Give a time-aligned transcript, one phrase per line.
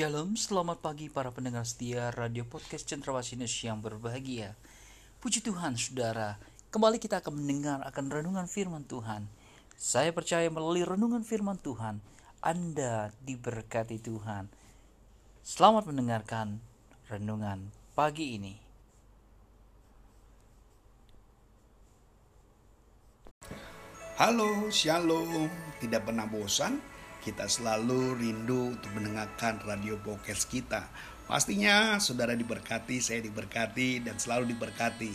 [0.00, 4.56] Shalom, selamat pagi para pendengar setia Radio Podcast Cendrawasines yang berbahagia.
[5.20, 6.40] Puji Tuhan, saudara.
[6.72, 9.28] Kembali kita akan mendengar akan renungan firman Tuhan.
[9.76, 12.00] Saya percaya melalui renungan firman Tuhan,
[12.40, 14.48] Anda diberkati Tuhan.
[15.44, 16.64] Selamat mendengarkan
[17.12, 18.56] renungan pagi ini.
[24.16, 25.52] Halo, shalom.
[25.76, 26.99] Tidak pernah bosan?
[27.20, 30.88] Kita selalu rindu untuk mendengarkan radio podcast kita.
[31.28, 35.12] Pastinya saudara diberkati, saya diberkati, dan selalu diberkati.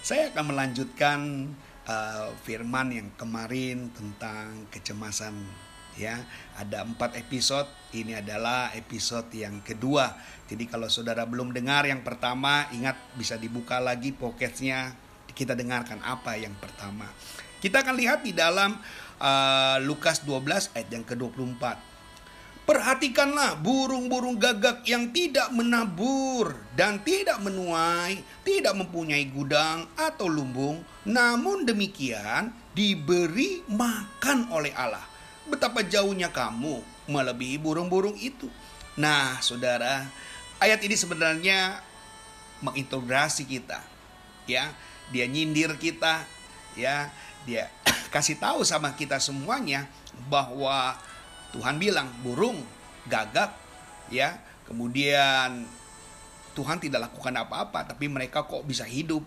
[0.00, 1.52] Saya akan melanjutkan
[1.84, 5.36] uh, firman yang kemarin tentang kecemasan.
[6.00, 6.24] Ya,
[6.56, 7.68] ada empat episode.
[7.92, 10.08] Ini adalah episode yang kedua.
[10.48, 14.96] Jadi kalau saudara belum dengar yang pertama, ingat bisa dibuka lagi podcastnya.
[15.36, 17.12] Kita dengarkan apa yang pertama.
[17.60, 18.74] Kita akan lihat di dalam
[19.22, 21.94] uh, Lukas 12 ayat yang ke-24.
[22.62, 31.66] Perhatikanlah burung-burung gagak yang tidak menabur dan tidak menuai, tidak mempunyai gudang atau lumbung, namun
[31.66, 35.02] demikian diberi makan oleh Allah.
[35.50, 36.78] Betapa jauhnya kamu
[37.10, 38.46] melebihi burung-burung itu.
[38.94, 40.06] Nah, saudara,
[40.62, 41.82] ayat ini sebenarnya
[42.62, 43.82] mengintegrasi kita.
[44.46, 44.70] Ya,
[45.10, 46.22] dia nyindir kita,
[46.78, 47.10] ya,
[47.42, 47.66] dia
[48.12, 49.88] kasih tahu sama kita semuanya
[50.28, 50.94] bahwa
[51.56, 52.60] Tuhan bilang burung
[53.08, 53.50] gagak
[54.12, 54.36] ya
[54.68, 55.64] kemudian
[56.52, 59.24] Tuhan tidak lakukan apa-apa tapi mereka kok bisa hidup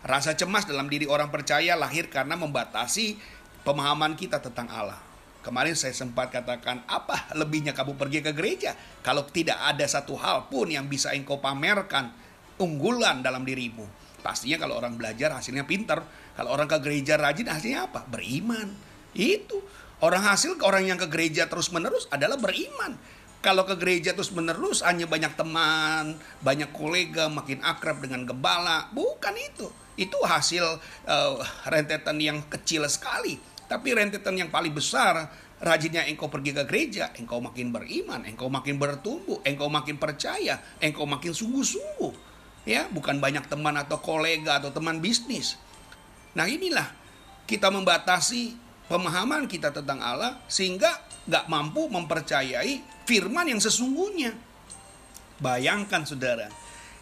[0.00, 3.20] rasa cemas dalam diri orang percaya lahir karena membatasi
[3.62, 5.00] pemahaman kita tentang Allah
[5.44, 8.72] Kemarin saya sempat katakan, apa lebihnya kamu pergi ke gereja
[9.04, 12.08] kalau tidak ada satu hal pun yang bisa engkau pamerkan
[12.56, 13.84] unggulan dalam dirimu.
[14.24, 16.00] Pastinya kalau orang belajar hasilnya pinter.
[16.34, 18.02] Kalau orang ke gereja rajin hasilnya apa?
[18.10, 18.74] Beriman.
[19.14, 19.62] Itu.
[20.02, 22.98] Orang hasil orang yang ke gereja terus menerus adalah beriman.
[23.38, 28.90] Kalau ke gereja terus menerus hanya banyak teman, banyak kolega, makin akrab dengan gembala.
[28.90, 29.70] Bukan itu.
[29.94, 30.64] Itu hasil
[31.06, 31.34] uh,
[31.70, 33.38] rentetan yang kecil sekali.
[33.70, 35.30] Tapi rentetan yang paling besar,
[35.62, 41.06] rajinnya engkau pergi ke gereja, engkau makin beriman, engkau makin bertumbuh, engkau makin percaya, engkau
[41.06, 45.60] makin sungguh-sungguh ya bukan banyak teman atau kolega atau teman bisnis.
[46.34, 46.86] Nah inilah
[47.46, 48.54] kita membatasi
[48.90, 50.90] pemahaman kita tentang Allah sehingga
[51.24, 54.34] nggak mampu mempercayai firman yang sesungguhnya.
[55.40, 56.46] Bayangkan saudara,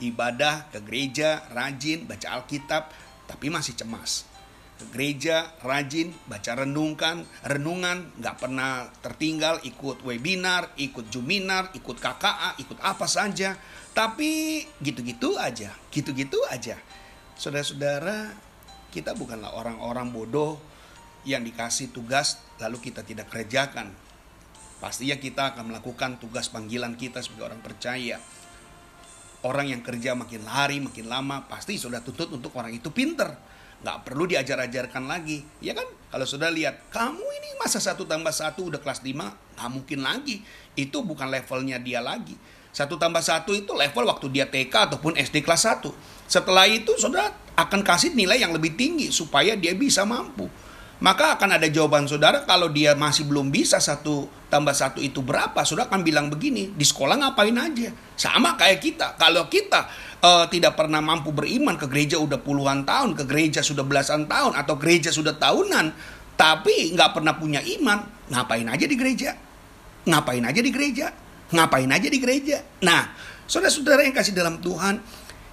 [0.00, 2.88] ibadah ke gereja, rajin, baca Alkitab,
[3.28, 4.24] tapi masih cemas.
[4.74, 12.58] Ke gereja, rajin, baca renungkan, renungan, nggak pernah tertinggal, ikut webinar, ikut juminar, ikut KKA,
[12.58, 13.54] ikut apa saja
[13.94, 16.74] tapi gitu-gitu aja, gitu-gitu aja.
[17.38, 18.34] Saudara-saudara,
[18.94, 20.54] kita bukanlah orang-orang bodoh
[21.26, 23.90] yang dikasih tugas lalu kita tidak kerjakan.
[24.78, 28.22] Pastinya kita akan melakukan tugas panggilan kita sebagai orang percaya.
[29.42, 33.34] Orang yang kerja makin lari, makin lama, pasti sudah tuntut untuk orang itu pinter.
[33.82, 35.42] Nggak perlu diajar-ajarkan lagi.
[35.58, 35.84] Ya kan?
[36.08, 39.12] Kalau sudah lihat, kamu ini masa satu tambah satu udah kelas 5,
[39.58, 40.40] nggak mungkin lagi.
[40.78, 42.38] Itu bukan levelnya dia lagi
[42.74, 45.86] satu tambah satu itu level waktu dia TK ataupun SD kelas 1.
[46.26, 50.50] Setelah itu saudara akan kasih nilai yang lebih tinggi supaya dia bisa mampu.
[50.98, 55.62] Maka akan ada jawaban saudara kalau dia masih belum bisa satu tambah satu itu berapa.
[55.62, 57.94] Saudara akan bilang begini, di sekolah ngapain aja.
[58.18, 59.06] Sama kayak kita.
[59.22, 59.86] Kalau kita
[60.18, 64.58] uh, tidak pernah mampu beriman ke gereja udah puluhan tahun, ke gereja sudah belasan tahun,
[64.58, 65.94] atau gereja sudah tahunan,
[66.34, 68.02] tapi nggak pernah punya iman,
[68.34, 69.30] ngapain aja di gereja?
[70.10, 71.23] Ngapain aja di gereja?
[71.52, 72.64] Ngapain aja di gereja?
[72.80, 73.12] Nah,
[73.44, 75.04] saudara-saudara yang kasih dalam Tuhan,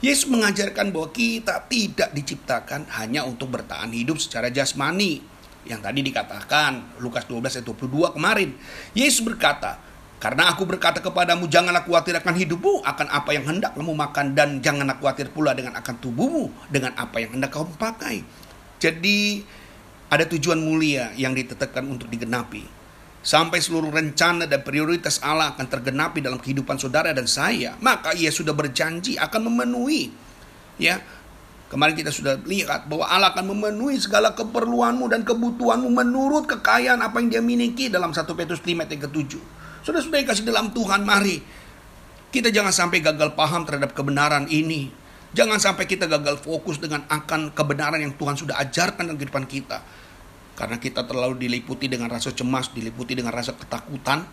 [0.00, 5.20] Yesus mengajarkan bahwa kita tidak diciptakan hanya untuk bertahan hidup secara jasmani.
[5.68, 6.72] Yang tadi dikatakan
[7.04, 8.56] Lukas 12 ayat 22 kemarin.
[8.96, 9.76] Yesus berkata,
[10.16, 14.64] karena aku berkata kepadamu, janganlah khawatir akan hidupmu, akan apa yang hendak kamu makan, dan
[14.64, 18.24] janganlah khawatir pula dengan akan tubuhmu, dengan apa yang hendak kamu pakai.
[18.80, 19.44] Jadi,
[20.08, 22.79] ada tujuan mulia yang ditetapkan untuk digenapi
[23.20, 28.32] sampai seluruh rencana dan prioritas Allah akan tergenapi dalam kehidupan saudara dan saya, maka ia
[28.32, 30.08] sudah berjanji akan memenuhi.
[30.80, 31.04] Ya,
[31.68, 37.20] kemarin kita sudah lihat bahwa Allah akan memenuhi segala keperluanmu dan kebutuhanmu menurut kekayaan apa
[37.20, 39.36] yang dia miliki dalam 1 Petrus 5 ayat ke-7.
[39.84, 41.44] Sudah-sudah dikasih dalam Tuhan, mari
[42.32, 44.88] kita jangan sampai gagal paham terhadap kebenaran ini.
[45.30, 49.78] Jangan sampai kita gagal fokus dengan akan kebenaran yang Tuhan sudah ajarkan dalam kehidupan kita
[50.60, 54.28] karena kita terlalu diliputi dengan rasa cemas, diliputi dengan rasa ketakutan.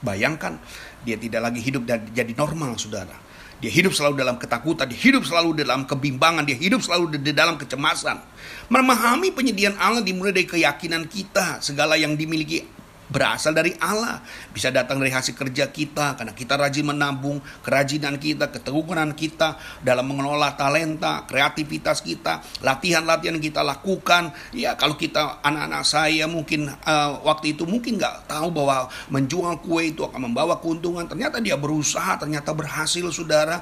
[0.00, 0.56] Bayangkan,
[1.04, 3.12] dia tidak lagi hidup dan jadi normal, saudara.
[3.60, 7.60] Dia hidup selalu dalam ketakutan, dia hidup selalu dalam kebimbangan, dia hidup selalu di dalam
[7.60, 8.24] kecemasan.
[8.72, 12.64] Memahami penyediaan Allah dimulai dari keyakinan kita, segala yang dimiliki
[13.12, 14.24] berasal dari Allah.
[14.50, 20.08] Bisa datang dari hasil kerja kita karena kita rajin menabung, kerajinan kita, keteguhan kita dalam
[20.08, 24.32] mengelola talenta, kreativitas kita, latihan-latihan kita lakukan.
[24.56, 29.92] Ya kalau kita anak-anak saya mungkin uh, waktu itu mungkin nggak tahu bahwa menjual kue
[29.92, 31.04] itu akan membawa keuntungan.
[31.04, 33.60] Ternyata dia berusaha, ternyata berhasil saudara.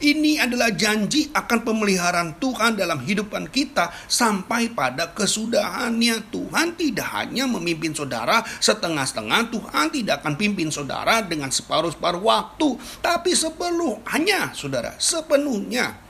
[0.00, 6.32] Ini adalah janji akan pemeliharaan Tuhan dalam hidupan kita sampai pada kesudahannya.
[6.32, 13.36] Tuhan tidak hanya memimpin saudara setengah-setengah, Tuhan tidak akan pimpin saudara dengan separuh-separuh waktu, tapi
[13.36, 16.00] sepenuhnya, saudara, sepenuhnya.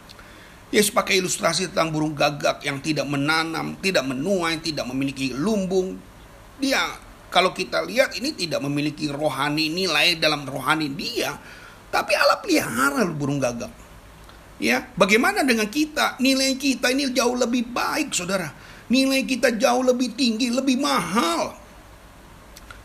[0.70, 5.98] Yesus pakai ilustrasi tentang burung gagak yang tidak menanam, tidak menuai, tidak memiliki lumbung.
[6.62, 6.94] Dia
[7.26, 11.34] kalau kita lihat ini tidak memiliki rohani nilai dalam rohani dia,
[11.90, 13.70] tapi Allah pelihara burung gagak.
[14.62, 16.20] Ya, bagaimana dengan kita?
[16.22, 18.52] Nilai kita ini jauh lebih baik, saudara.
[18.92, 21.56] Nilai kita jauh lebih tinggi, lebih mahal.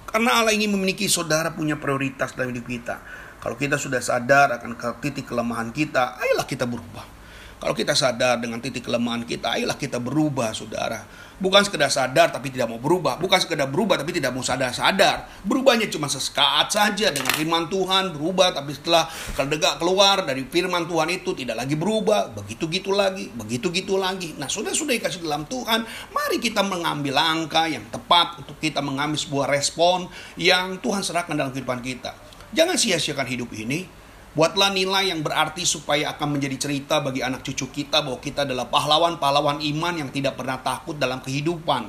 [0.08, 2.96] Karena Allah ingin memiliki saudara punya prioritas dalam hidup kita.
[3.44, 4.74] Kalau kita sudah sadar akan
[5.04, 7.15] titik kelemahan kita, ayolah kita berubah.
[7.56, 11.08] Kalau kita sadar dengan titik kelemahan kita, ayolah kita berubah, saudara.
[11.36, 13.20] Bukan sekedar sadar tapi tidak mau berubah.
[13.20, 15.28] Bukan sekedar berubah tapi tidak mau sadar-sadar.
[15.44, 18.16] Berubahnya cuma sesaat saja dengan firman Tuhan.
[18.16, 19.04] Berubah tapi setelah
[19.36, 22.32] kedegak keluar dari firman Tuhan itu tidak lagi berubah.
[22.32, 23.28] Begitu-gitu lagi.
[23.36, 24.32] Begitu-gitu lagi.
[24.40, 25.84] Nah sudah-sudah dikasih dalam Tuhan.
[26.16, 30.08] Mari kita mengambil langkah yang tepat untuk kita mengambil sebuah respon
[30.40, 32.16] yang Tuhan serahkan dalam kehidupan kita.
[32.56, 34.05] Jangan sia-siakan hidup ini
[34.36, 38.68] Buatlah nilai yang berarti supaya akan menjadi cerita bagi anak cucu kita bahwa kita adalah
[38.68, 41.88] pahlawan-pahlawan iman yang tidak pernah takut dalam kehidupan.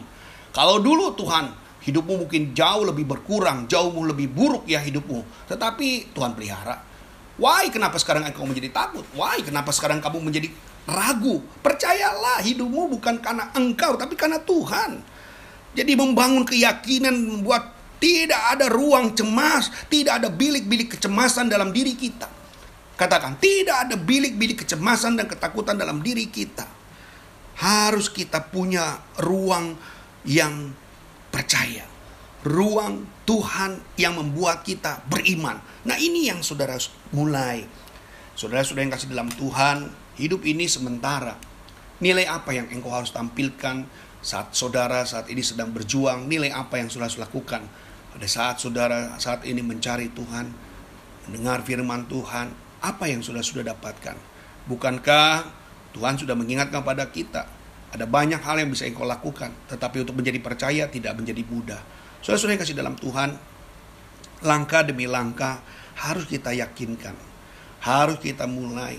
[0.55, 1.51] Kalau dulu Tuhan,
[1.83, 5.51] hidupmu mungkin jauh lebih berkurang, jauh lebih buruk ya hidupmu.
[5.51, 6.87] Tetapi Tuhan pelihara.
[7.35, 9.03] Why kenapa sekarang engkau menjadi takut?
[9.19, 10.47] Why kenapa sekarang kamu menjadi
[10.87, 11.43] ragu?
[11.67, 15.03] Percayalah hidupmu bukan karena engkau tapi karena Tuhan.
[15.75, 22.36] Jadi membangun keyakinan membuat tidak ada ruang cemas, tidak ada bilik-bilik kecemasan dalam diri kita.
[22.97, 26.65] Katakan, tidak ada bilik-bilik kecemasan dan ketakutan dalam diri kita.
[27.61, 29.77] Harus kita punya ruang
[30.25, 30.73] yang
[31.29, 31.85] percaya.
[32.41, 35.61] Ruang Tuhan yang membuat kita beriman.
[35.85, 36.81] Nah ini yang saudara
[37.13, 37.69] mulai.
[38.37, 41.37] Saudara-saudara yang kasih dalam Tuhan, hidup ini sementara.
[42.01, 43.89] Nilai apa yang engkau harus tampilkan
[44.21, 46.29] saat saudara saat ini sedang berjuang?
[46.29, 47.65] Nilai apa yang saudara lakukan?
[48.13, 50.53] Pada saat saudara saat ini mencari Tuhan,
[51.29, 54.17] mendengar firman Tuhan, apa yang sudah sudah dapatkan?
[54.67, 55.47] Bukankah
[55.95, 57.49] Tuhan sudah mengingatkan pada kita?
[57.95, 61.81] Ada banyak hal yang bisa engkau lakukan, tetapi untuk menjadi percaya tidak menjadi mudah.
[62.21, 63.31] Saudara-saudara yang kasih dalam Tuhan,
[64.43, 65.63] langkah demi langkah
[65.97, 67.15] harus kita yakinkan.
[67.81, 68.99] Harus kita mulai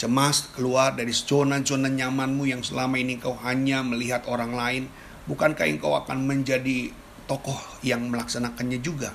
[0.00, 4.84] cemas keluar dari zona-zona nyamanmu yang selama ini kau hanya melihat orang lain.
[5.30, 6.90] Bukankah engkau akan menjadi
[7.30, 9.14] tokoh yang melaksanakannya juga?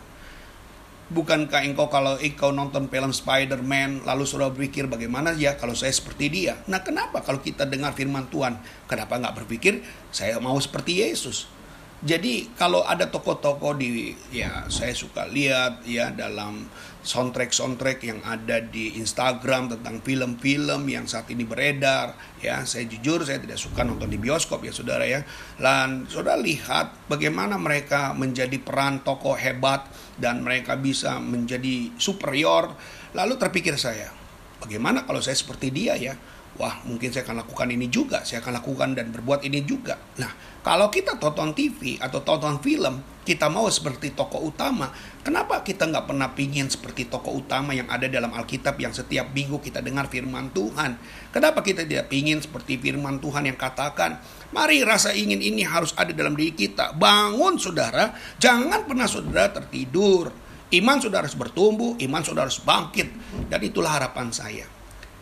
[1.07, 6.27] Bukankah engkau kalau engkau nonton film Spider-Man lalu sudah berpikir bagaimana ya kalau saya seperti
[6.27, 6.59] dia?
[6.67, 8.59] Nah kenapa kalau kita dengar firman Tuhan,
[8.91, 11.56] kenapa nggak berpikir saya mau seperti Yesus?
[11.97, 16.69] Jadi kalau ada tokoh-tokoh di ya saya suka lihat ya dalam
[17.01, 22.61] soundtrack-soundtrack yang ada di Instagram tentang film-film yang saat ini beredar ya.
[22.69, 25.25] Saya jujur saya tidak suka nonton di bioskop ya saudara ya.
[25.57, 29.89] Dan saudara lihat bagaimana mereka menjadi peran tokoh hebat
[30.21, 32.77] dan mereka bisa menjadi superior.
[33.17, 34.13] Lalu terpikir saya
[34.61, 36.13] bagaimana kalau saya seperti dia ya
[36.57, 39.97] wah mungkin saya akan lakukan ini juga, saya akan lakukan dan berbuat ini juga.
[40.17, 40.33] Nah,
[40.65, 44.89] kalau kita tonton TV atau tonton film, kita mau seperti tokoh utama,
[45.21, 49.61] kenapa kita nggak pernah pingin seperti tokoh utama yang ada dalam Alkitab yang setiap minggu
[49.61, 50.97] kita dengar firman Tuhan?
[51.29, 54.17] Kenapa kita tidak pingin seperti firman Tuhan yang katakan,
[54.49, 56.97] mari rasa ingin ini harus ada dalam diri kita.
[56.97, 60.33] Bangun saudara, jangan pernah saudara tertidur.
[60.67, 63.07] Iman saudara harus bertumbuh, iman saudara harus bangkit.
[63.47, 64.76] Dan itulah harapan saya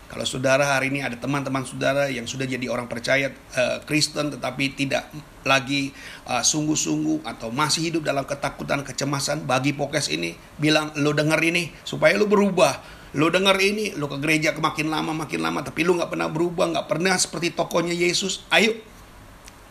[0.05, 4.77] kalau saudara hari ini ada teman-teman saudara yang sudah jadi orang percaya uh, Kristen tetapi
[4.77, 5.09] tidak
[5.45, 5.93] lagi
[6.25, 11.69] eh, sungguh-sungguh atau masih hidup dalam ketakutan, kecemasan, bagi pokes ini bilang lo denger ini
[11.85, 13.05] supaya lo berubah.
[13.15, 16.65] Lo denger ini, lo ke gereja makin lama makin lama tapi lo nggak pernah berubah,
[16.73, 18.43] nggak pernah seperti tokonya Yesus.
[18.49, 18.75] Ayo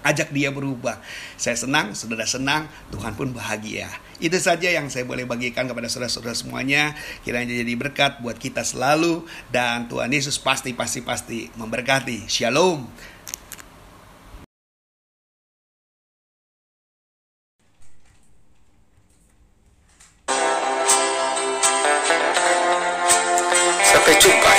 [0.05, 1.01] ajak dia berubah.
[1.41, 3.89] Saya senang, saudara senang, Tuhan pun bahagia.
[4.21, 6.93] Itu saja yang saya boleh bagikan kepada saudara-saudara semuanya.
[7.25, 12.29] Kiranya jadi berkat buat kita selalu dan Tuhan Yesus pasti pasti pasti memberkati.
[12.29, 12.87] Shalom.
[23.89, 24.44] Sampai jumpa